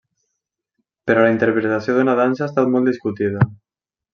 [1.11, 3.49] Però la interpretació d'una dansa ha estat molt discutida.